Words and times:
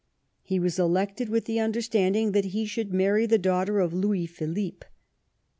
He 0.41 0.57
was 0.59 0.79
elected 0.79 1.29
with 1.29 1.45
the 1.45 1.57
understandiug 1.57 2.33
that 2.33 2.45
he 2.45 2.65
should 2.65 2.91
marry 2.91 3.27
the 3.27 3.37
daughter 3.37 3.79
of 3.79 3.93
Louis 3.93 4.25
Philippe. 4.25 4.87